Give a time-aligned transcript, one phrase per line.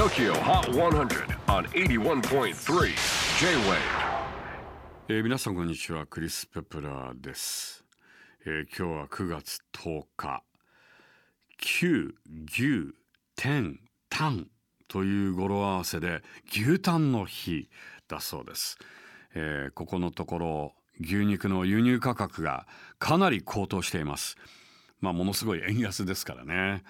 [0.00, 2.54] TOKYO HOT 100 on 81.3
[3.38, 3.76] J-WAVE
[5.08, 6.06] えー皆さんこんにちは。
[6.06, 7.84] クリス・ペプラーです、
[8.46, 10.42] えー今日は9月10日。
[11.62, 12.14] 9
[12.48, 12.94] 牛
[13.36, 13.78] 天
[14.08, 14.32] タ
[14.88, 17.68] という語呂合わせで牛タンの日
[18.08, 18.78] だそうです、
[19.34, 22.66] えーここのところ牛肉の輸入価格が
[22.98, 24.38] かなり高騰しています。
[25.00, 26.82] まあものすごい円安ですからね、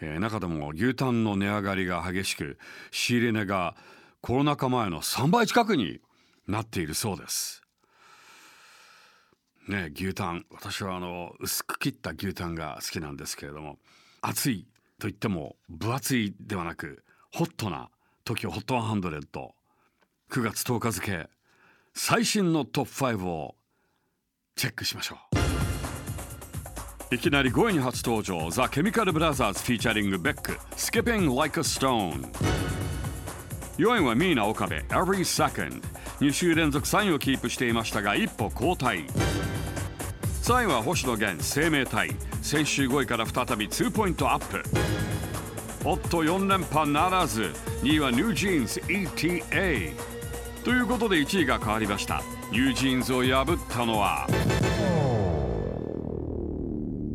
[0.00, 2.58] えー中でも牛タンの値上がりが激しく
[2.90, 3.76] 仕入れ値が
[4.22, 6.00] コロナ禍前の3倍近くに
[6.46, 7.62] なっているそうです。
[9.68, 10.46] ね牛タン。
[10.50, 13.78] 私はあの薄く切った牛タンが好きなんですけれども
[14.20, 14.66] 熱い
[14.98, 17.90] と言っても分厚いではなくホットな
[18.24, 19.50] TOKIOHOT100
[20.30, 21.28] 9月10日付
[21.94, 23.56] 最新のトップ5を
[24.54, 25.39] チェックしましょう。
[27.12, 32.28] いきなり5位に初登場ザ・ケミカル・ブラザーズ featuring ベック Skipping Like a Stone.
[33.78, 35.82] 4位はミーナ・オカベ Every Second.
[36.20, 39.08] 2週連続3位をキープしていましたが一歩後退。
[40.44, 42.14] 3位は星野源生命体。
[42.42, 44.62] 先週5位から再び2ポイントアップ。
[45.84, 47.50] おっと4連覇ならず。
[47.82, 49.92] 2位はニュージーンズ ETA
[50.62, 52.22] ということで1位が変わりました。
[52.52, 54.28] ニュージーンズを破ったのは。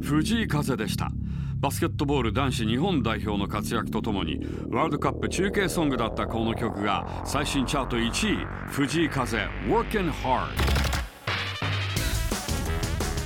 [0.06, 1.10] 藤井風でした。
[1.56, 4.40] バスケットボール男子日本代表の活躍とともに
[4.70, 10.48] ワールドカップ中継ソングだったこの曲が最新チャート1位藤井風 Working Hard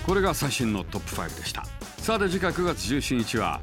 [0.05, 1.66] これが最新のトップ5でした。
[1.97, 3.59] さて次回9月17日は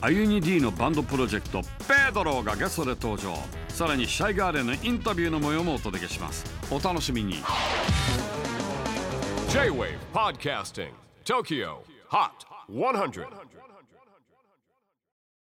[0.00, 3.36] アユニ D のバンドプロジェクトペドロがゲストで登場。
[3.68, 6.46] さらにシャイガーデンのインタビューの模様もお届けします。
[6.70, 7.42] お楽しみに。
[9.50, 10.92] J-WAVE PODCASTING
[11.24, 11.93] TOKYO.
[12.14, 13.26] Hot 100.
[13.26, 13.54] 100.